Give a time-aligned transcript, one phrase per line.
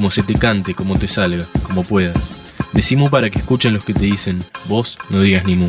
[0.00, 2.30] como se te cante, como te salga, como puedas.
[2.72, 5.68] Decimos para que escuchen los que te dicen, vos no digas ni mu.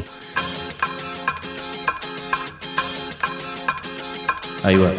[4.64, 4.94] Ahí va.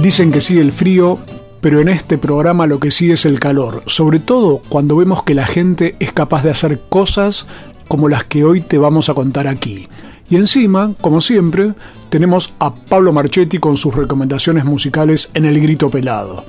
[0.00, 1.18] Dicen que sigue el frío,
[1.60, 5.34] pero en este programa lo que sigue es el calor, sobre todo cuando vemos que
[5.34, 7.46] la gente es capaz de hacer cosas
[7.88, 9.86] como las que hoy te vamos a contar aquí.
[10.32, 11.74] Y encima, como siempre,
[12.08, 16.46] tenemos a Pablo Marchetti con sus recomendaciones musicales en el grito pelado.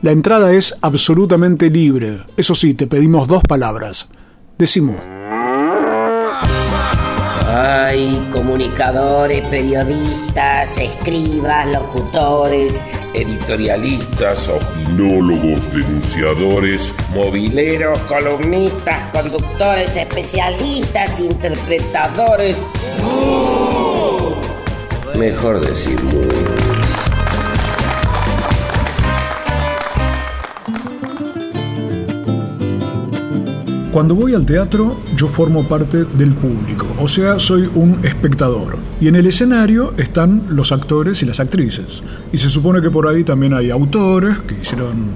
[0.00, 4.08] La entrada es absolutamente libre, eso sí, te pedimos dos palabras.
[4.56, 4.96] Decimos.
[7.46, 12.82] Hay comunicadores, periodistas, escribas, locutores,
[13.16, 22.56] editorialistas, opinólogos, denunciadores, mobileros, columnistas, conductores, especialistas, interpretadores.
[25.16, 25.98] Mejor decir
[33.96, 38.76] Cuando voy al teatro, yo formo parte del público, o sea, soy un espectador.
[39.00, 42.02] Y en el escenario están los actores y las actrices.
[42.30, 45.12] Y se supone que por ahí también hay autores que hicieron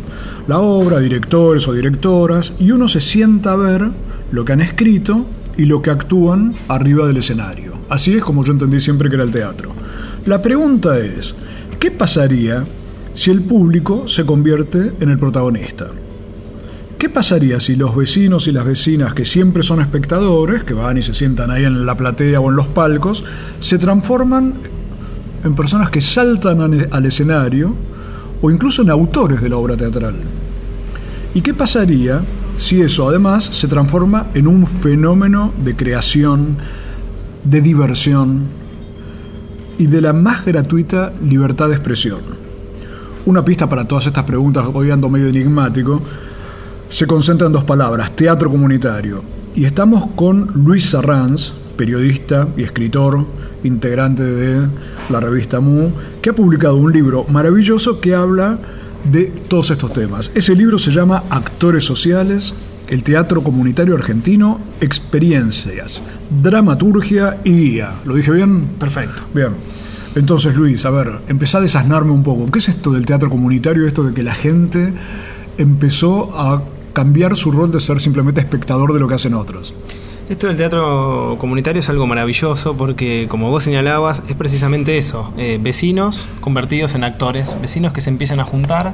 [0.46, 3.86] la obra, directores o directoras, y uno se sienta a ver
[4.32, 5.26] lo que han escrito
[5.58, 7.74] y lo que actúan arriba del escenario.
[7.90, 9.72] Así es como yo entendí siempre que era el teatro.
[10.24, 11.34] La pregunta es,
[11.78, 12.64] ¿qué pasaría
[13.12, 15.88] si el público se convierte en el protagonista?
[17.00, 21.02] ¿Qué pasaría si los vecinos y las vecinas, que siempre son espectadores, que van y
[21.02, 23.24] se sientan ahí en la platea o en los palcos,
[23.58, 24.52] se transforman
[25.42, 27.74] en personas que saltan al escenario
[28.42, 30.14] o incluso en autores de la obra teatral?
[31.32, 32.20] ¿Y qué pasaría
[32.58, 36.58] si eso además se transforma en un fenómeno de creación,
[37.44, 38.42] de diversión
[39.78, 42.20] y de la más gratuita libertad de expresión?
[43.24, 46.02] Una pista para todas estas preguntas, hoy ando medio enigmático,
[46.90, 49.22] se concentra en dos palabras, teatro comunitario.
[49.54, 53.24] Y estamos con Luis Sarranz, periodista y escritor,
[53.62, 54.68] integrante de
[55.08, 55.90] la revista Mu,
[56.20, 58.58] que ha publicado un libro maravilloso que habla
[59.04, 60.32] de todos estos temas.
[60.34, 62.54] Ese libro se llama Actores Sociales,
[62.88, 66.02] el Teatro Comunitario Argentino, Experiencias,
[66.42, 67.94] Dramaturgia y Guía.
[68.04, 68.66] ¿Lo dije bien?
[68.80, 69.22] Perfecto.
[69.32, 69.50] Bien.
[70.16, 72.50] Entonces, Luis, a ver, empezá a desasnarme un poco.
[72.50, 73.86] ¿Qué es esto del teatro comunitario?
[73.86, 74.92] Esto de que la gente
[75.56, 76.64] empezó a
[77.00, 79.72] cambiar su rol de ser simplemente espectador de lo que hacen otros.
[80.28, 85.58] Esto del teatro comunitario es algo maravilloso porque, como vos señalabas, es precisamente eso, eh,
[85.58, 88.92] vecinos convertidos en actores, vecinos que se empiezan a juntar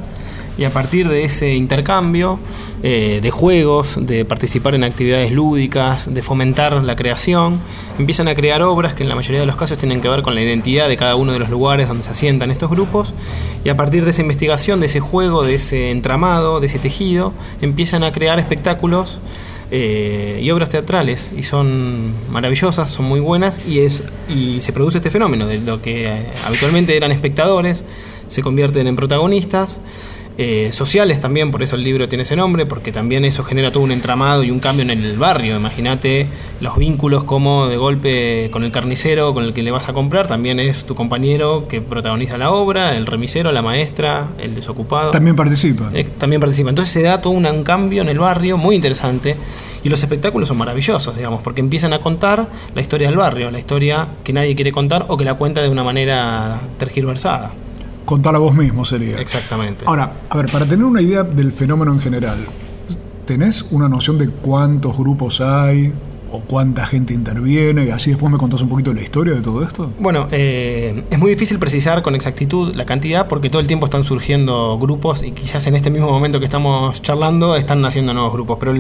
[0.59, 2.39] y a partir de ese intercambio
[2.83, 7.61] eh, de juegos, de participar en actividades lúdicas, de fomentar la creación,
[7.99, 10.35] empiezan a crear obras que en la mayoría de los casos tienen que ver con
[10.35, 13.13] la identidad de cada uno de los lugares donde se asientan estos grupos.
[13.65, 17.33] Y a partir de esa investigación, de ese juego, de ese entramado, de ese tejido,
[17.61, 19.21] empiezan a crear espectáculos
[19.71, 21.33] eh, y obras teatrales.
[21.37, 25.83] Y son maravillosas, son muy buenas y es y se produce este fenómeno de lo
[25.83, 27.85] que eh, habitualmente eran espectadores
[28.29, 29.81] se convierten en protagonistas
[30.39, 33.83] eh, sociales también, por eso el libro tiene ese nombre, porque también eso genera todo
[33.83, 35.57] un entramado y un cambio en el barrio.
[35.57, 36.27] Imagínate
[36.61, 40.27] los vínculos como de golpe con el carnicero con el que le vas a comprar,
[40.29, 45.11] también es tu compañero que protagoniza la obra, el remisero, la maestra, el desocupado.
[45.11, 45.89] También participa.
[45.95, 46.69] Eh, también participa.
[46.69, 49.37] Entonces se da todo un, un cambio en el barrio muy interesante
[49.83, 53.59] y los espectáculos son maravillosos, digamos, porque empiezan a contar la historia del barrio, la
[53.59, 57.53] historia que nadie quiere contar o que la cuenta de una manera tergiversada.
[58.07, 59.21] Contar a vos mismo sería.
[59.21, 59.85] Exactamente.
[59.87, 62.39] Ahora, a ver, para tener una idea del fenómeno en general,
[63.27, 65.93] ¿tenés una noción de cuántos grupos hay?
[66.31, 69.63] o cuánta gente interviene, y así después me contás un poquito la historia de todo
[69.63, 69.91] esto?
[69.99, 74.05] Bueno, eh, es muy difícil precisar con exactitud la cantidad porque todo el tiempo están
[74.05, 78.59] surgiendo grupos y quizás en este mismo momento que estamos charlando están naciendo nuevos grupos,
[78.59, 78.75] pero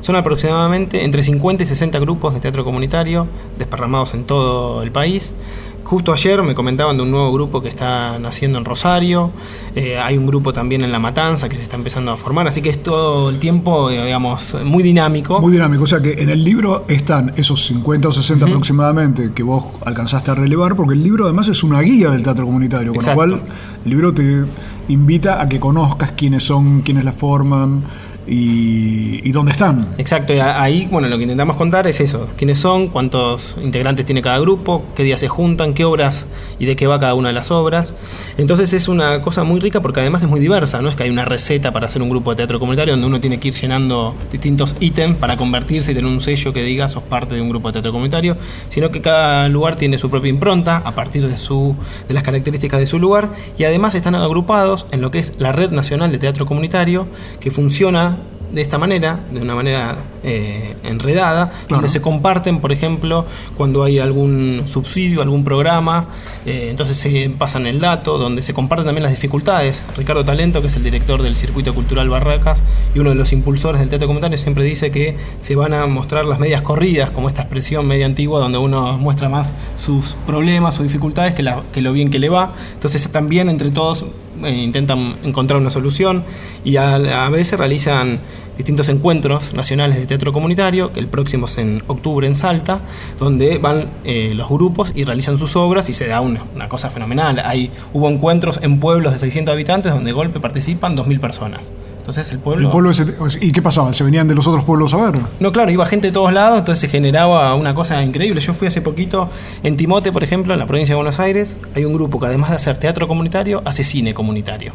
[0.00, 3.26] son aproximadamente entre 50 y 60 grupos de teatro comunitario
[3.58, 5.34] desparramados en todo el país
[5.84, 9.30] Justo ayer me comentaban de un nuevo grupo que está naciendo en Rosario,
[9.74, 12.62] eh, hay un grupo también en La Matanza que se está empezando a formar, así
[12.62, 15.40] que es todo el tiempo, eh, digamos, muy dinámico.
[15.40, 19.42] Muy dinámico, o sea que en el libro están esos 50 o 60 aproximadamente que
[19.42, 23.00] vos alcanzaste a relevar, porque el libro además es una guía del teatro comunitario, con
[23.00, 23.26] Exacto.
[23.26, 23.48] lo cual
[23.84, 24.44] el libro te
[24.88, 27.82] invita a que conozcas quiénes son, quiénes la forman
[28.26, 29.94] y, dónde están.
[29.96, 34.20] Exacto, y ahí, bueno, lo que intentamos contar es eso, quiénes son, cuántos integrantes tiene
[34.20, 36.26] cada grupo, qué días se juntan, qué obras
[36.58, 37.94] y de qué va cada una de las obras.
[38.36, 41.10] Entonces es una cosa muy rica porque además es muy diversa, no es que hay
[41.10, 44.14] una receta para hacer un grupo de teatro comunitario donde uno tiene que ir llenando
[44.30, 47.68] distintos ítems para convertirse y tener un sello que diga sos parte de un grupo
[47.68, 48.36] de teatro comunitario,
[48.68, 51.74] sino que cada lugar tiene su propia impronta a partir de, su,
[52.06, 55.52] de las características de su lugar y además están agrupados en lo que es la
[55.52, 57.06] Red Nacional de Teatro Comunitario
[57.40, 58.11] que funciona
[58.52, 63.24] de esta manera, de una manera eh, enredada, donde se comparten, por ejemplo,
[63.56, 66.06] cuando hay algún subsidio, algún programa,
[66.44, 69.84] eh, entonces se pasan el dato, donde se comparten también las dificultades.
[69.96, 72.62] Ricardo Talento, que es el director del Circuito Cultural Barracas
[72.94, 76.24] y uno de los impulsores del teatro comunitario, siempre dice que se van a mostrar
[76.26, 80.84] las medias corridas, como esta expresión media antigua, donde uno muestra más sus problemas, sus
[80.84, 82.52] dificultades, que, la- que lo bien que le va.
[82.74, 84.04] Entonces también entre todos
[84.44, 86.24] eh, intentan encontrar una solución
[86.64, 88.20] y a, a veces realizan
[88.56, 92.80] distintos encuentros nacionales de teatro comunitario, que el próximo es en octubre en Salta,
[93.18, 96.90] donde van eh, los grupos y realizan sus obras y se da una, una cosa
[96.90, 97.40] fenomenal.
[97.44, 101.70] Hay, hubo encuentros en pueblos de 600 habitantes donde de golpe participan 2.000 personas.
[101.98, 102.66] Entonces el pueblo...
[102.66, 103.92] El pueblo ese- ¿Y qué pasaba?
[103.92, 105.20] ¿Se venían de los otros pueblos a ver?
[105.38, 108.40] No, claro, iba gente de todos lados, entonces se generaba una cosa increíble.
[108.40, 109.30] Yo fui hace poquito
[109.62, 112.50] en Timote, por ejemplo, en la provincia de Buenos Aires, hay un grupo que además
[112.50, 114.72] de hacer teatro comunitario, hace cine comunitario.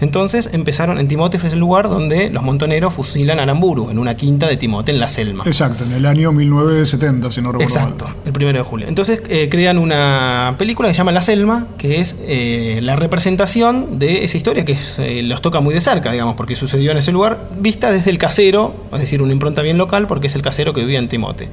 [0.00, 4.16] Entonces empezaron, en Timote fue el lugar donde los montoneros fusilan a Aramburu, en una
[4.16, 5.44] quinta de Timote, en la Selma.
[5.46, 8.14] Exacto, en el año 1970, si no recuerdo Exacto, mal.
[8.24, 8.86] el primero de julio.
[8.88, 13.98] Entonces eh, crean una película que se llama La Selma, que es eh, la representación
[13.98, 16.98] de esa historia que es, eh, los toca muy de cerca, digamos, porque sucedió en
[16.98, 20.42] ese lugar, vista desde el casero, es decir, una impronta bien local, porque es el
[20.42, 21.48] casero que vivía en Timote.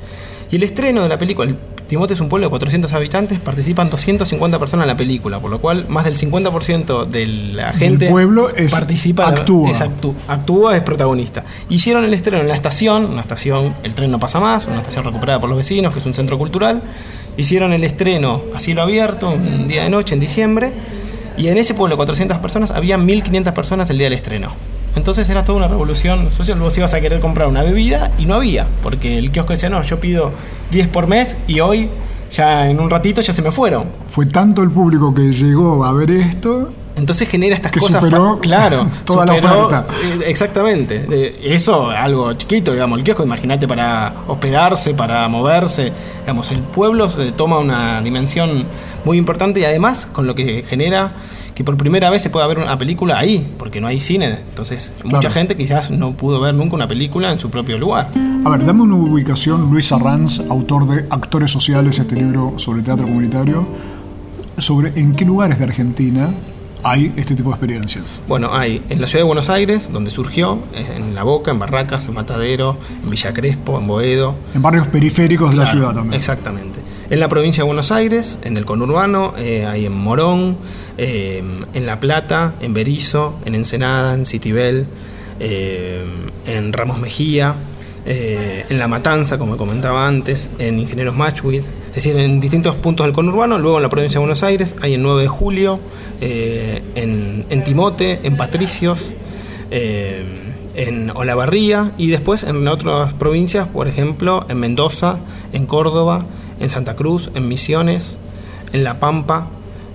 [0.52, 3.90] Y el estreno de la película, el- Timote es un pueblo de 400 habitantes, participan
[3.92, 8.50] 250 personas en la película, por lo cual más del 50% de la gente pueblo
[8.50, 9.70] es- participa, actúa.
[9.70, 11.44] es actú- actúa, es protagonista.
[11.70, 15.04] Hicieron el estreno en la estación, una estación, el tren no pasa más, una estación
[15.06, 16.82] recuperada por los vecinos, que es un centro cultural.
[17.38, 20.74] Hicieron el estreno a cielo abierto, un día de noche, en diciembre,
[21.38, 24.54] y en ese pueblo de 400 personas había 1.500 personas el día del estreno.
[24.96, 26.60] Entonces era toda una revolución social.
[26.60, 29.82] Vos ibas a querer comprar una bebida y no había, porque el kiosco decía, no,
[29.84, 30.32] yo pido
[30.72, 31.90] 10 por mes y hoy,
[32.32, 33.86] ya en un ratito, ya se me fueron.
[34.10, 38.02] Fue tanto el público que llegó a ver esto Entonces genera estas Que cosas.
[38.02, 39.86] superó claro, toda la oferta.
[40.02, 41.06] eh, exactamente.
[41.44, 42.98] Eso, algo chiquito, digamos.
[42.98, 45.92] El kiosco, imagínate, para hospedarse, para moverse.
[46.22, 48.64] Digamos, el pueblo se toma una dimensión
[49.04, 51.12] muy importante y además con lo que genera
[51.56, 54.40] que por primera vez se pueda ver una película ahí, porque no hay cine.
[54.50, 58.10] Entonces, mucha gente quizás no pudo ver nunca una película en su propio lugar.
[58.46, 63.06] A ver, dame una ubicación, Luis Arranz, autor de Actores Sociales, este libro sobre teatro
[63.06, 63.66] comunitario,
[64.58, 66.30] sobre en qué lugares de Argentina
[66.84, 68.22] hay este tipo de experiencias.
[68.28, 71.58] Bueno, hay en la ciudad de Buenos Aires, donde surgió, eh, en La Boca, en
[71.58, 76.14] Barracas, en Matadero, en Villa Crespo, en Boedo, En barrios periféricos de la ciudad también.
[76.14, 76.80] Exactamente.
[77.08, 80.58] En la provincia de Buenos Aires, en el conurbano, eh, hay en Morón,
[80.98, 81.44] eh,
[81.74, 84.88] en La Plata, en Berizo, en Ensenada, en Citibel,
[85.40, 86.04] eh,
[86.48, 87.54] en Ramos Mejía,
[88.08, 93.06] eh, en La Matanza, como comentaba antes, en Ingenieros Matchwit, es decir, en distintos puntos
[93.06, 95.80] del conurbano, luego en la provincia de Buenos Aires, hay en 9 de julio,
[96.22, 99.14] en, en Timote, en Patricios,
[99.70, 105.18] en Olavarría y después en otras provincias, por ejemplo, en Mendoza,
[105.54, 106.26] en Córdoba,
[106.60, 108.18] en Santa Cruz, en Misiones,
[108.74, 109.48] en La Pampa,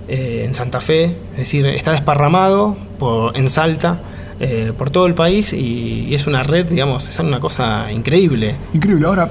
[0.07, 3.99] eh, en Santa Fe, es decir, está desparramado por, en Salta,
[4.39, 8.55] eh, por todo el país y, y es una red, digamos, es una cosa increíble.
[8.73, 9.05] Increíble.
[9.05, 9.29] Ahora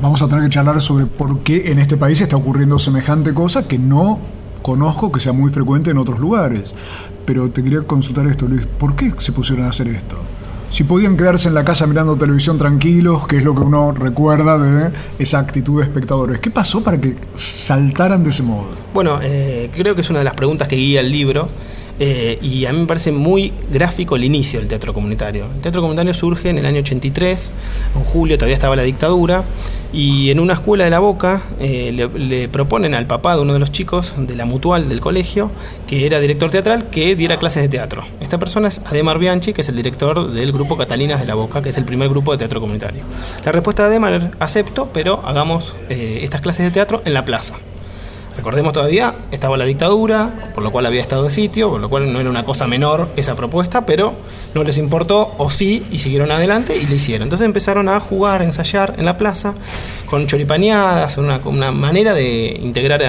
[0.00, 3.66] vamos a tener que charlar sobre por qué en este país está ocurriendo semejante cosa
[3.66, 4.18] que no
[4.62, 6.74] conozco que sea muy frecuente en otros lugares.
[7.26, 8.66] Pero te quería consultar esto, Luis.
[8.66, 10.16] ¿Por qué se pusieron a hacer esto?
[10.70, 14.58] Si podían quedarse en la casa mirando televisión tranquilos, que es lo que uno recuerda
[14.58, 18.70] de esa actitud de espectadores, ¿qué pasó para que saltaran de ese modo?
[18.92, 21.48] Bueno, eh, creo que es una de las preguntas que guía el libro.
[21.98, 25.46] Eh, y a mí me parece muy gráfico el inicio del teatro comunitario.
[25.54, 27.52] El teatro comunitario surge en el año 83,
[27.96, 29.44] en julio todavía estaba la dictadura,
[29.92, 33.60] y en una escuela de la Boca eh, le, proponen al papá de uno de
[33.60, 35.52] los chicos de la mutual del colegio,
[35.86, 38.04] que era director teatral, que diera clases de teatro.
[38.20, 41.62] Esta persona es Ademar Bianchi, que es el director del grupo Catalinas de la Boca,
[41.62, 43.04] que es el primer grupo de teatro comunitario.
[43.44, 47.54] La respuesta de Ademar, acepto, pero hagamos eh, estas clases de teatro en la plaza.
[48.36, 52.12] Recordemos todavía, estaba la dictadura, por lo cual había estado de sitio, por lo cual
[52.12, 54.14] no era una cosa menor esa propuesta, pero
[54.54, 57.24] no les importó, o sí, y siguieron adelante y lo hicieron.
[57.24, 59.54] Entonces empezaron a jugar, a ensayar en la plaza,
[60.06, 63.02] con choripaneadas, una, una manera de integrar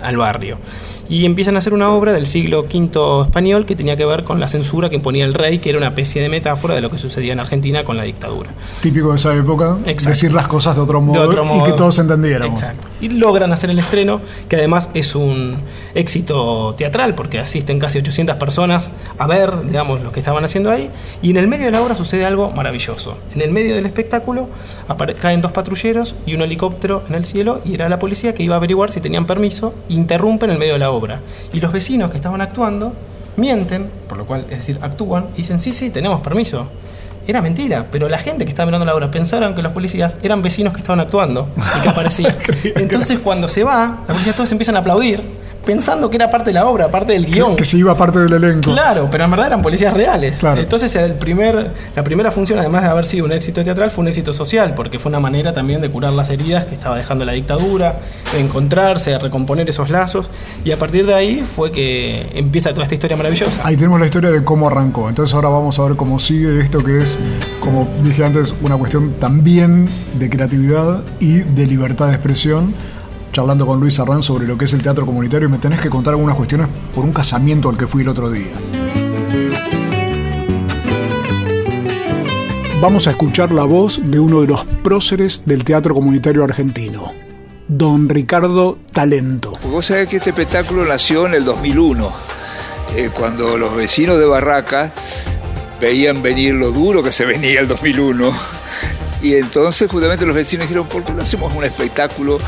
[0.00, 0.58] al barrio
[1.08, 4.40] y empiezan a hacer una obra del siglo V español que tenía que ver con
[4.40, 6.98] la censura que imponía el rey, que era una especie de metáfora de lo que
[6.98, 8.50] sucedía en Argentina con la dictadura.
[8.82, 12.60] Típico de esa época, decir las cosas de otro, modo, y que todos entendiéramos.
[12.60, 12.88] Exacto.
[13.00, 15.56] Y logran hacer el estreno, que además es un
[15.94, 20.90] éxito teatral, porque asisten casi 800 personas a ver, digamos, lo que estaban haciendo ahí,
[21.22, 23.16] y en el medio de la obra sucede algo maravilloso.
[23.34, 24.48] En el medio del espectáculo
[25.20, 28.56] caen dos patrulleros y un helicóptero en el cielo, y era la policía que iba
[28.56, 30.97] a averiguar si tenían permiso, interrumpen el medio de la obra
[31.52, 32.92] y los vecinos que estaban actuando
[33.36, 36.68] mienten, por lo cual, es decir, actúan y dicen, sí, sí, tenemos permiso.
[37.26, 40.40] Era mentira, pero la gente que estaba mirando la obra pensaron que los policías eran
[40.40, 42.34] vecinos que estaban actuando y que aparecían.
[42.74, 45.22] Entonces cuando se va, los policías todos empiezan a aplaudir
[45.68, 47.54] pensando que era parte de la obra, parte del guion.
[47.54, 48.72] Que, se iba parte del elenco.
[48.72, 50.42] Claro, pero en verdad eran policías reales.
[50.42, 54.08] Entonces el primer, la primera función, además de haber sido un éxito teatral, fue un
[54.08, 57.32] éxito social, porque fue una manera también de curar las heridas que estaba dejando la
[57.32, 57.98] dictadura,
[58.32, 60.30] de encontrarse, de recomponer esos lazos.
[60.64, 63.60] Y a partir de ahí fue que empieza toda esta historia maravillosa.
[63.62, 65.10] Ahí tenemos la historia de cómo arrancó.
[65.10, 67.18] Entonces ahora vamos a ver cómo sigue esto que es,
[67.60, 69.84] como dije antes, una cuestión también
[70.18, 72.72] de creatividad y de libertad de expresión
[73.38, 75.88] charlando con Luis Arran sobre lo que es el teatro comunitario y me tenés que
[75.88, 78.50] contar algunas cuestiones por un casamiento al que fui el otro día.
[82.80, 87.12] Vamos a escuchar la voz de uno de los próceres del teatro comunitario argentino,
[87.68, 89.56] don Ricardo Talento.
[89.70, 92.10] Vos sabés que este espectáculo nació en el 2001,
[92.96, 94.92] eh, cuando los vecinos de Barraca
[95.80, 98.32] veían venir lo duro que se venía el 2001
[99.20, 102.38] y entonces justamente los vecinos dijeron, ¿por qué no hacemos un espectáculo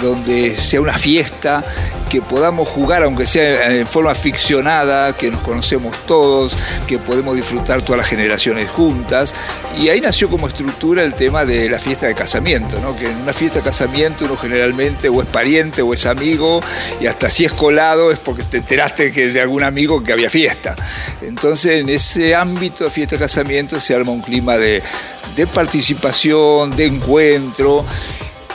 [0.00, 1.64] donde sea una fiesta,
[2.08, 7.82] que podamos jugar, aunque sea en forma ficcionada, que nos conocemos todos, que podemos disfrutar
[7.82, 9.34] todas las generaciones juntas?
[9.76, 12.96] Y ahí nació como estructura el tema de la fiesta de casamiento, ¿no?
[12.96, 16.60] que en una fiesta de casamiento uno generalmente o es pariente o es amigo,
[17.00, 20.30] y hasta si es colado es porque te enteraste que de algún amigo que había
[20.30, 20.74] fiesta.
[21.22, 24.82] Entonces en ese ámbito de fiesta de casamiento se arma un clima de
[25.36, 27.84] de participación, de encuentro.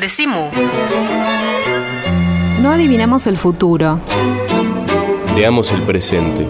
[0.00, 0.48] Decimu.
[2.62, 4.00] No adivinamos el futuro.
[5.34, 6.46] Creamos el presente.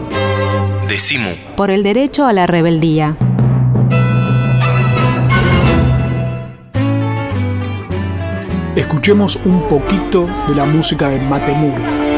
[0.86, 1.30] Decimu.
[1.56, 3.16] Por el derecho a la rebeldía.
[8.76, 12.09] Escuchemos un poquito de la música de Matemur.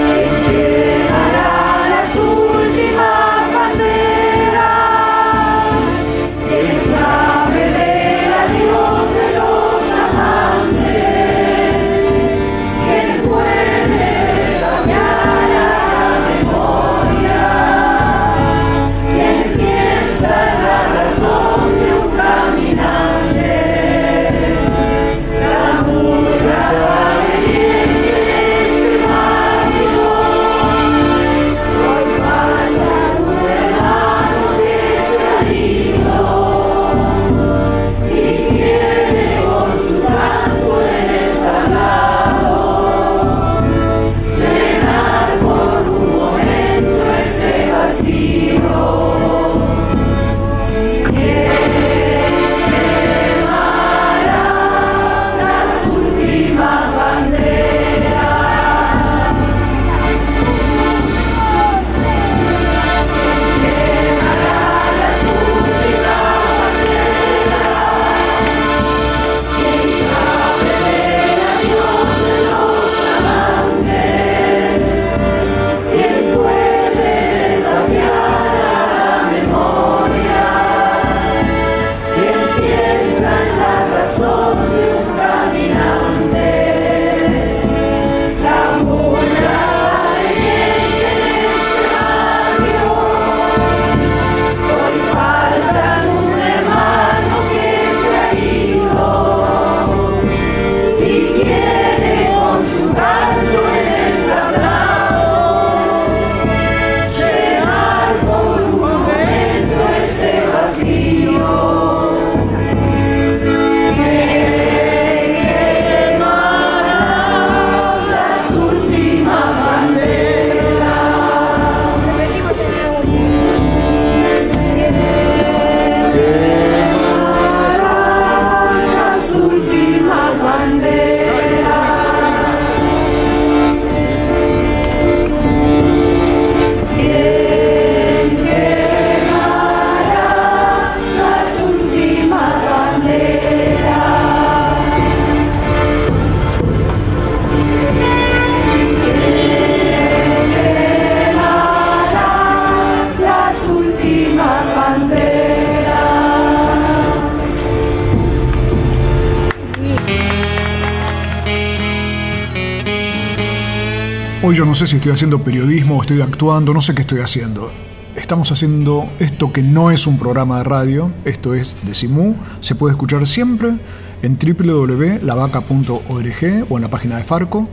[164.54, 167.72] Yo no sé si estoy haciendo periodismo o estoy actuando, no sé qué estoy haciendo.
[168.14, 172.92] Estamos haciendo esto que no es un programa de radio, esto es Decimú, se puede
[172.92, 173.78] escuchar siempre
[174.20, 177.66] en www.lavaca.org o en la página de Farco.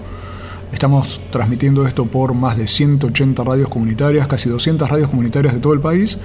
[0.72, 5.74] Estamos transmitiendo esto por más de 180 radios comunitarias, casi 200 radios comunitarias de todo
[5.74, 6.18] el país.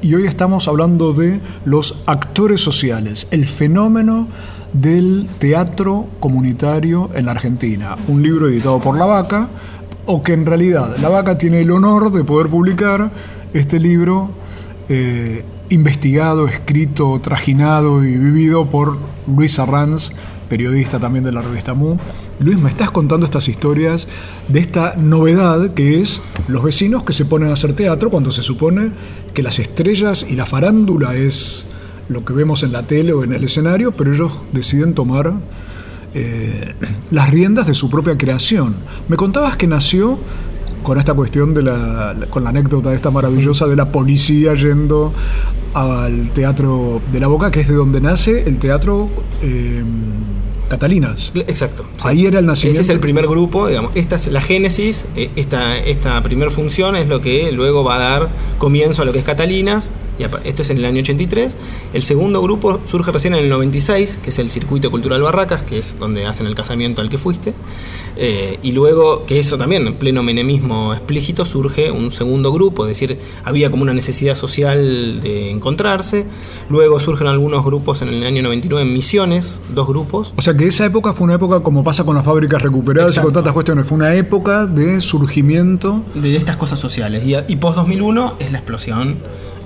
[0.00, 4.26] Y hoy estamos hablando de los actores sociales, el fenómeno
[4.72, 7.96] del teatro comunitario en la Argentina.
[8.08, 9.48] Un libro editado por La Vaca,
[10.06, 13.10] o que en realidad La Vaca tiene el honor de poder publicar
[13.52, 14.30] este libro
[14.88, 18.96] eh, investigado, escrito, trajinado y vivido por
[19.26, 20.12] Luis Arranz,
[20.48, 21.96] periodista también de la revista Mu.
[22.38, 24.06] Luis, me estás contando estas historias
[24.48, 28.42] de esta novedad que es los vecinos que se ponen a hacer teatro cuando se
[28.42, 28.92] supone
[29.34, 31.66] que las estrellas y la farándula es
[32.08, 35.32] lo que vemos en la tele o en el escenario, pero ellos deciden tomar
[36.14, 36.74] eh,
[37.10, 38.74] las riendas de su propia creación.
[39.08, 40.18] Me contabas que nació
[40.82, 45.12] con esta cuestión de la, con la anécdota esta maravillosa de la policía yendo
[45.74, 49.08] al teatro de la Boca, que es de donde nace el teatro
[49.42, 49.82] eh,
[50.68, 51.32] Catalinas.
[51.46, 51.84] Exacto.
[51.96, 52.02] sí.
[52.08, 52.80] Ahí era el nacimiento.
[52.80, 53.92] Ese es el primer grupo, digamos.
[53.94, 55.06] Esta es la génesis.
[55.16, 59.12] eh, Esta, esta primera función es lo que luego va a dar comienzo a lo
[59.12, 59.90] que es Catalinas.
[60.18, 61.58] Y esto es en el año 83.
[61.92, 65.76] El segundo grupo surge recién en el 96, que es el Circuito Cultural Barracas, que
[65.76, 67.52] es donde hacen el casamiento al que fuiste.
[68.16, 72.98] Eh, y luego, que eso también, en pleno menemismo explícito, surge un segundo grupo, es
[72.98, 76.24] decir, había como una necesidad social de encontrarse.
[76.70, 80.32] Luego surgen algunos grupos en el año 99 en Misiones, dos grupos.
[80.36, 83.28] O sea que esa época fue una época como pasa con las fábricas recuperadas Exacto.
[83.28, 83.86] y con tantas cuestiones.
[83.86, 86.02] Fue una época de surgimiento.
[86.14, 87.24] de estas cosas sociales.
[87.24, 89.16] Y, y post 2001 es la explosión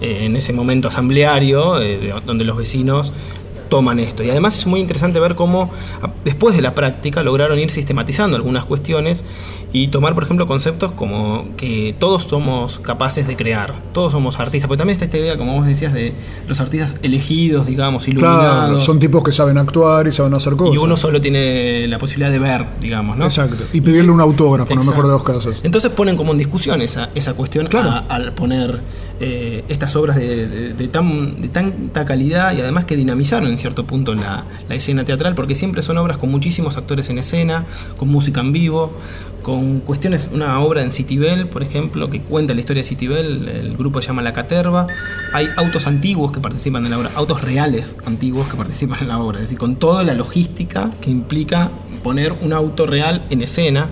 [0.00, 3.12] eh, en ese momento asambleario, eh, de- donde los vecinos
[3.70, 4.22] toman esto.
[4.22, 5.70] Y además es muy interesante ver cómo
[6.24, 9.24] después de la práctica lograron ir sistematizando algunas cuestiones
[9.72, 14.66] y tomar, por ejemplo, conceptos como que todos somos capaces de crear, todos somos artistas,
[14.68, 16.12] porque también está esta idea, como vos decías, de
[16.48, 18.64] los artistas elegidos, digamos, iluminados.
[18.64, 20.74] Claro, son tipos que saben actuar y saben hacer cosas.
[20.74, 23.24] y uno solo tiene la posibilidad de ver, digamos, ¿no?
[23.24, 23.56] Exacto.
[23.72, 25.32] Y pedirle un autógrafo, en el mejor de Exacto.
[25.32, 25.60] casos.
[25.64, 27.90] Entonces ponen como en discusión esa, esa cuestión Claro.
[27.90, 28.80] a- al poner
[29.20, 34.14] eh, estas obras de, tan, de tanta calidad y además que dinamizaron en cierto punto
[34.14, 38.40] la, la escena teatral, porque siempre son obras con muchísimos actores en escena, con música
[38.40, 38.92] en vivo,
[39.42, 43.76] con cuestiones, una obra en Citibel, por ejemplo, que cuenta la historia de Citibel, el
[43.76, 44.86] grupo se llama La Caterva,
[45.32, 49.18] hay autos antiguos que participan en la obra, autos reales antiguos que participan en la
[49.18, 51.70] obra, es decir, con toda la logística que implica
[52.02, 53.88] poner un auto real en escena.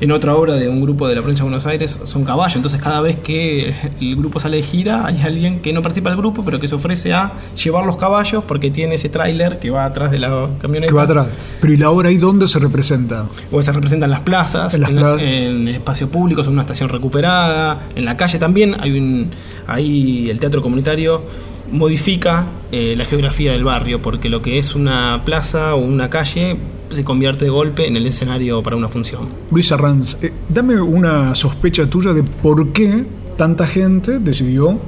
[0.00, 2.80] En otra obra de un grupo de la provincia de Buenos Aires son caballos, entonces
[2.80, 6.44] cada vez que el grupo sale de gira hay alguien que no participa del grupo
[6.44, 10.12] pero que se ofrece a llevar los caballos porque tiene ese tráiler que va atrás
[10.12, 10.88] de la camioneta.
[10.90, 11.26] Que va atrás.
[11.60, 13.26] Pero ¿y la obra ahí dónde se representa?
[13.50, 17.88] O se representan las plazas, En en, las en espacios públicos, en una estación recuperada,
[17.96, 19.30] en la calle también hay un
[19.66, 21.22] ahí el teatro comunitario
[21.70, 26.56] modifica eh, la geografía del barrio porque lo que es una plaza o una calle
[26.90, 29.28] se convierte de golpe en el escenario para una función.
[29.50, 33.04] Luis Arranz, eh, dame una sospecha tuya de por qué
[33.36, 34.78] tanta gente decidió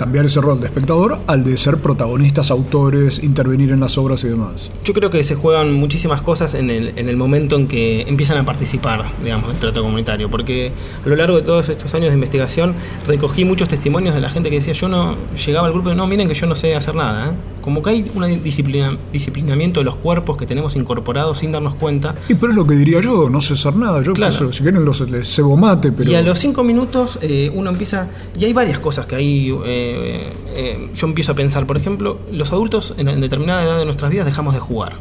[0.00, 4.28] cambiar ese rol de espectador al de ser protagonistas, autores, intervenir en las obras y
[4.28, 4.70] demás.
[4.82, 8.38] Yo creo que se juegan muchísimas cosas en el, en el momento en que empiezan
[8.38, 10.72] a participar, digamos, del trato comunitario, porque
[11.04, 12.74] a lo largo de todos estos años de investigación
[13.06, 16.06] recogí muchos testimonios de la gente que decía, yo no llegaba al grupo y no,
[16.06, 17.28] miren que yo no sé hacer nada.
[17.28, 17.32] ¿eh".
[17.60, 22.14] Como que hay un disciplina, disciplinamiento de los cuerpos que tenemos incorporados sin darnos cuenta.
[22.26, 24.02] Y pero es lo que diría yo, no sé hacer nada.
[24.02, 24.50] Yo, Claro.
[24.50, 26.10] si quieren, los, cebo mate, pero.
[26.10, 28.08] Y a los cinco minutos eh, uno empieza,
[28.38, 31.66] y hay varias cosas que ahí eh, eh, yo empiezo a pensar.
[31.66, 34.94] Por ejemplo, los adultos en, en determinada edad de nuestras vidas dejamos de jugar.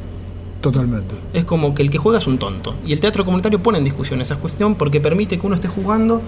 [0.61, 1.15] Totalmente.
[1.33, 2.75] Es como que el que juega es un tonto.
[2.85, 6.21] Y el teatro comunitario pone en discusión esa cuestión porque permite que uno esté jugando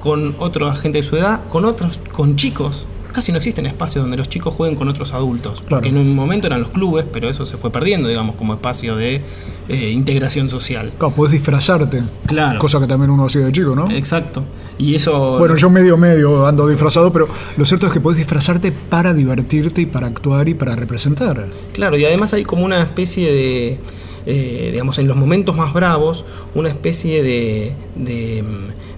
[0.00, 2.86] con otra gente de su edad, con otros, con chicos.
[3.16, 5.62] Casi no existen espacios donde los chicos jueguen con otros adultos.
[5.66, 5.82] Claro.
[5.82, 8.94] Que en un momento eran los clubes, pero eso se fue perdiendo, digamos, como espacio
[8.94, 9.22] de
[9.70, 10.92] eh, integración social.
[10.98, 12.02] Claro, podés disfrazarte.
[12.26, 12.58] Claro.
[12.58, 13.90] Cosa que también uno hacía de chico, ¿no?
[13.90, 14.44] Exacto.
[14.76, 15.38] Y eso.
[15.38, 17.26] Bueno, yo medio medio ando disfrazado, pero
[17.56, 21.46] lo cierto es que podés disfrazarte para divertirte y para actuar y para representar.
[21.72, 23.78] Claro, y además hay como una especie de,
[24.26, 28.44] eh, digamos, en los momentos más bravos, una especie de, de,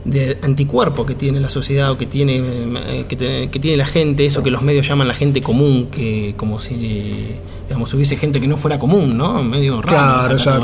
[0.04, 3.86] de anticuerpo que tiene la sociedad o que tiene, eh, que, te- que tiene la
[3.86, 7.28] gente, eso que los medios llaman la gente común, que como si,
[7.68, 9.42] digamos, hubiese gente que no fuera común, ¿no?
[9.44, 10.60] Medio raro Claro, esa exacto.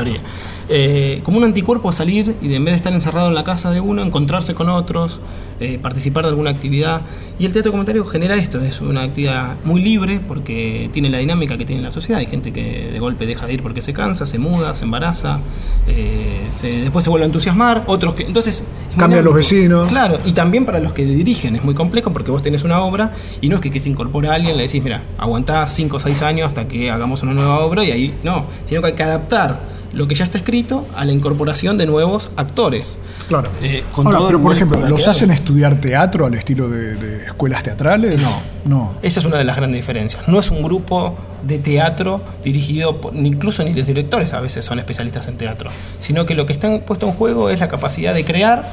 [0.69, 3.45] Eh, como un anticuerpo a salir y de en vez de estar encerrado en la
[3.45, 5.21] casa de uno, encontrarse con otros,
[5.61, 7.03] eh, participar de alguna actividad.
[7.39, 11.59] Y el teatro comentario genera esto, es una actividad muy libre porque tiene la dinámica
[11.59, 12.21] que tiene la sociedad.
[12.21, 15.39] Hay gente que de golpe deja de ir porque se cansa, se muda, se embaraza,
[15.87, 18.23] eh, se- después se vuelve a entusiasmar, otros que...
[18.25, 18.63] Entonces
[18.97, 19.89] Cambian los vecinos.
[19.89, 23.13] Claro, y también para los que dirigen es muy complejo porque vos tenés una obra
[23.41, 26.01] y no es que, que se incorpora a alguien le decís, mira, aguantá 5 o
[26.01, 29.03] 6 años hasta que hagamos una nueva obra y ahí no, sino que hay que
[29.03, 32.99] adaptar lo que ya está escrito a la incorporación de nuevos actores.
[33.29, 33.51] Claro.
[33.63, 37.63] Eh, con Ahora, pero por ejemplo, ¿los hacen estudiar teatro al estilo de, de escuelas
[37.63, 38.21] teatrales?
[38.21, 38.55] No.
[38.65, 38.95] No.
[39.03, 40.27] Esa es una de las grandes diferencias.
[40.27, 44.65] No es un grupo de teatro dirigido, por, ni incluso ni los directores a veces
[44.65, 48.15] son especialistas en teatro, sino que lo que está puesto en juego es la capacidad
[48.15, 48.65] de crear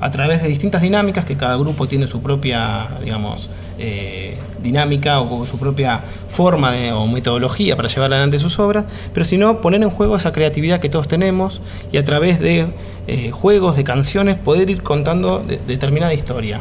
[0.00, 5.44] a través de distintas dinámicas, que cada grupo tiene su propia, digamos, eh, dinámica o
[5.46, 9.82] su propia forma de- o metodología para llevar adelante sus obras, pero si no, poner
[9.82, 11.60] en juego esa creatividad que todos tenemos
[11.92, 12.66] y a través de
[13.10, 16.60] eh, juegos, de canciones, poder ir contando de- determinada historia.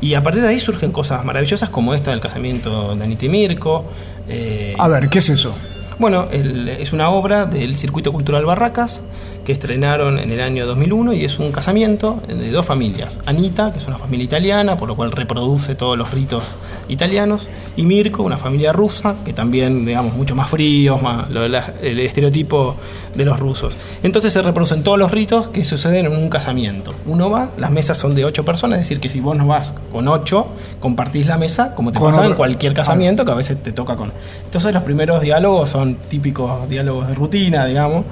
[0.00, 3.28] Y a partir de ahí surgen cosas maravillosas como esta del casamiento de Anita y
[3.28, 3.84] Mirko.
[4.28, 5.54] eh, A ver, ¿qué es eso?
[5.98, 9.00] bueno, el- es una obra del Circuito Cultural Barracas
[9.48, 13.16] que estrenaron en el año 2001 y es un casamiento de dos familias.
[13.24, 16.56] Anita, que es una familia italiana, por lo cual reproduce todos los ritos
[16.90, 21.48] italianos, y Mirko, una familia rusa, que también, digamos, mucho más fríos, más, lo de
[21.48, 22.76] la- el estereotipo
[23.14, 23.78] de los rusos.
[24.02, 26.92] Entonces se reproducen todos los ritos que suceden en un casamiento.
[27.06, 29.72] Uno va, las mesas son de ocho personas, es decir, que si vos no vas
[29.90, 33.72] con ocho, compartís la mesa, como te pasa en cualquier casamiento, que a veces te
[33.72, 34.12] toca con...
[34.44, 38.04] Entonces los primeros diálogos son típicos diálogos de rutina, digamos.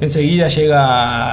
[0.00, 0.81] Enseguida llega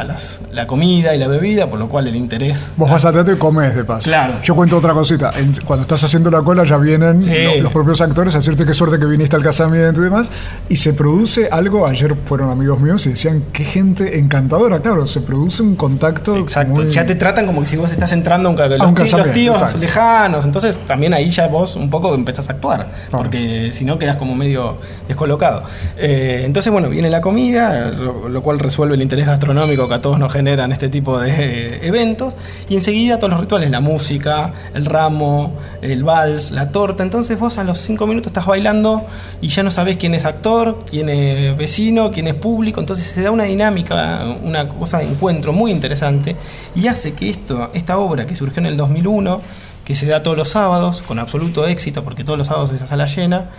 [0.07, 2.73] las- la comida y la bebida, por lo cual el interés...
[2.77, 4.05] Vos vas a teatro y comes de paso.
[4.09, 4.35] Claro.
[4.43, 5.31] Yo cuento otra cosita.
[5.38, 7.33] En- cuando estás haciendo la cola ya vienen Sí.
[7.62, 10.29] los propios actores a decirte qué suerte que viniste al casamiento y demás.
[10.69, 14.79] Y se produce algo, ayer fueron amigos míos y decían, qué gente encantadora.
[14.79, 18.12] Claro, se produce un contacto Exacto, muy- ya te tratan como que si vos estás
[18.13, 19.77] entrando a los, un los tíos exacto.
[19.79, 24.17] lejanos, entonces también ahí ya vos un poco empezás a actuar, porque si no quedas
[24.17, 25.63] como medio descolocado.
[25.97, 30.02] Eh, entonces, bueno, viene la comida, lo, lo cual resuelve el interés gastronómico que a
[30.02, 32.36] todos nos generan este tipo de eh, eventos,
[32.67, 37.58] y enseguida todos los rituales, la música, el ramo, el vals, la torta, entonces vos
[37.58, 39.08] a los cinco minutos estás bailando
[39.39, 43.21] y ya no sabés quién es actor, quién es vecino, quién es público, entonces se
[43.21, 46.36] da una dinámica, una cosa de encuentro muy interesante
[46.75, 49.39] y hace que esto, esta obra que surgió en el 2001,
[49.86, 53.06] que se da todos los sábados, con absoluto éxito, porque todos los sábados esa sala
[53.06, 53.52] llena,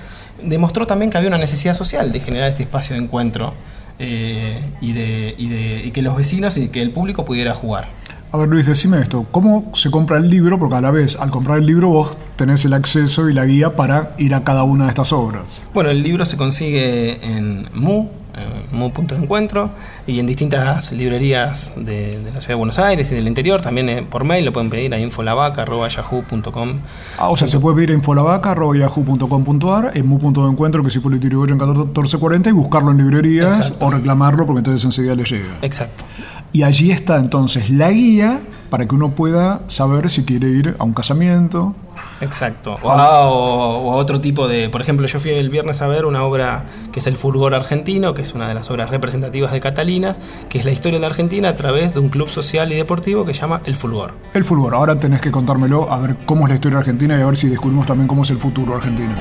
[0.42, 3.54] demostró también que había una necesidad social de generar este espacio de encuentro
[4.00, 7.90] eh, y, de, y, de, y que los vecinos y que el público pudiera jugar.
[8.32, 9.26] A ver, Luis, decime esto.
[9.30, 10.58] ¿Cómo se compra el libro?
[10.58, 13.76] Porque a la vez, al comprar el libro, vos tenés el acceso y la guía
[13.76, 15.60] para ir a cada una de estas obras.
[15.74, 19.70] Bueno, el libro se consigue en Mu, en Mu Punto de Encuentro,
[20.06, 23.62] y en distintas librerías de, de la ciudad de Buenos Aires y del interior.
[23.62, 26.80] También eh, por mail lo pueden pedir a infolavaca.yahoo.com.
[27.18, 30.96] Ah, o sea, se puede pedir a infolavaca.yahoo.com.ar, en mu punto de encuentro, que es
[30.96, 33.86] Hipólito Yrigoyen 1440, y buscarlo en librerías Exacto.
[33.86, 35.58] o reclamarlo porque entonces enseguida le llega.
[35.62, 36.04] Exacto.
[36.52, 38.40] Y allí está entonces la guía
[38.70, 41.74] para que uno pueda saber si quiere ir a un casamiento.
[42.20, 42.76] Exacto.
[42.82, 44.68] O a, o- o a otro tipo de.
[44.70, 48.14] Por ejemplo, yo fui el viernes a ver una obra que es El Fulgor Argentino,
[48.14, 51.08] que es una de las obras representativas de Catalinas, que es la historia de la
[51.08, 54.14] Argentina a través de un club social y deportivo que se llama El Fulgor.
[54.34, 54.74] El fulgor.
[54.74, 57.48] Ahora tenés que contármelo a ver cómo es la historia argentina y a ver si
[57.48, 59.14] descubrimos también cómo es el futuro argentino.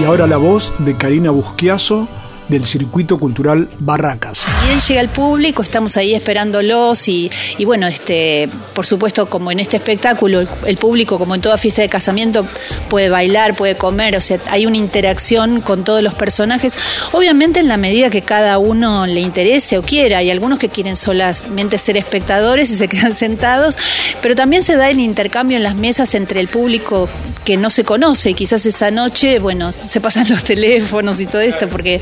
[0.00, 2.06] Y ahora la voz de Karina Busquiazo
[2.48, 4.46] del Circuito Cultural Barracas.
[4.64, 9.60] Bien llega el público, estamos ahí esperándolos y, y bueno, este, por supuesto, como en
[9.60, 12.46] este espectáculo, el, el público, como en toda fiesta de casamiento,
[12.88, 16.76] puede bailar, puede comer, o sea, hay una interacción con todos los personajes,
[17.12, 20.96] obviamente en la medida que cada uno le interese o quiera, hay algunos que quieren
[20.96, 23.76] solamente ser espectadores y se quedan sentados,
[24.22, 27.08] pero también se da el intercambio en las mesas entre el público
[27.44, 31.68] que no se conoce quizás esa noche, bueno, se pasan los teléfonos y todo esto
[31.68, 32.00] porque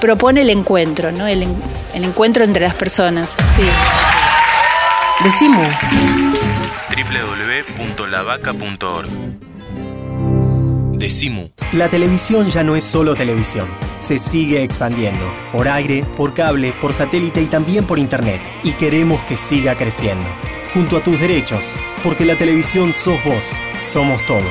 [0.00, 1.26] propone el encuentro, ¿no?
[1.26, 1.46] El,
[1.94, 3.30] el encuentro entre las personas.
[3.54, 3.62] Sí.
[5.24, 5.62] Decimu.
[7.78, 9.08] www.lavaca.org
[11.02, 11.48] Decimu.
[11.72, 13.66] La televisión ya no es solo televisión.
[13.98, 15.24] Se sigue expandiendo.
[15.52, 18.40] Por aire, por cable, por satélite y también por internet.
[18.62, 20.28] Y queremos que siga creciendo.
[20.74, 21.64] Junto a tus derechos.
[22.04, 23.44] Porque la televisión sos vos.
[23.84, 24.44] Somos todos.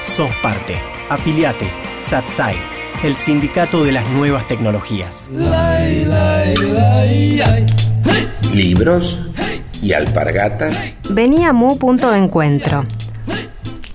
[0.00, 0.78] Sos parte.
[1.08, 1.70] Afiliate.
[1.98, 2.73] Satsai.
[3.04, 5.28] El sindicato de las nuevas tecnologías.
[8.54, 9.20] Libros
[9.82, 10.74] y alpargatas,
[11.10, 12.86] Vení a Mu Punto de Encuentro.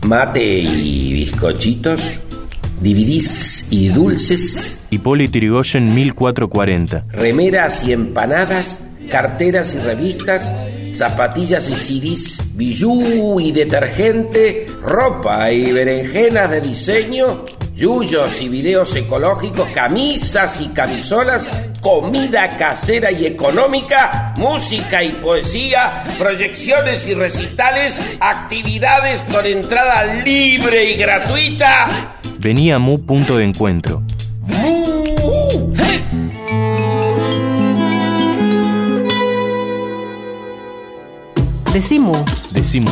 [0.03, 1.99] mate y bizcochitos,
[2.81, 7.05] DVDs y dulces, Hipólito Yrigoyen 1440.
[7.09, 10.53] remeras y empanadas, carteras y revistas,
[10.91, 17.43] zapatillas y CDs, bijú y detergente, ropa y berenjenas de diseño
[17.79, 27.07] yuyos y videos ecológicos, camisas y camisolas, comida casera y económica, música y poesía, proyecciones
[27.07, 32.17] y recitales, actividades con entrada libre y gratuita.
[32.39, 34.03] Venía a Mu Punto de Encuentro.
[41.71, 42.25] Decimu.
[42.51, 42.91] Decimu.